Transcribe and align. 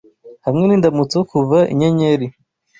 Hamwe 0.45 0.63
n'indamutso 0.65 1.17
kuva 1.31 1.59
'inyenyeri' 1.71 2.27